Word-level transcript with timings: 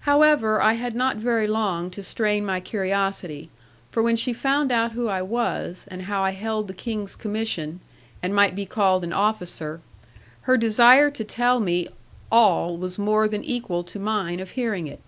'However, 0.00 0.60
I 0.60 0.72
had 0.72 0.96
not 0.96 1.18
very 1.18 1.46
long 1.46 1.88
to 1.92 2.02
strain 2.02 2.44
my 2.44 2.58
curiosity; 2.58 3.48
for 3.92 4.02
when 4.02 4.16
she 4.16 4.32
found 4.32 4.72
out 4.72 4.90
who 4.90 5.06
I 5.06 5.22
was, 5.22 5.84
and 5.86 6.02
how 6.06 6.20
I 6.20 6.30
held 6.32 6.66
the 6.66 6.74
King's 6.74 7.14
commission, 7.14 7.78
and 8.20 8.34
might 8.34 8.56
be 8.56 8.66
called 8.66 9.04
an 9.04 9.12
officer, 9.12 9.80
her 10.50 10.56
desire 10.56 11.12
to 11.12 11.22
tell 11.22 11.60
me 11.60 11.86
all 12.32 12.76
was 12.76 12.98
more 12.98 13.28
than 13.28 13.44
equal 13.44 13.84
to 13.84 14.00
mine 14.00 14.40
of 14.40 14.50
hearing 14.50 14.88
it. 14.88 14.98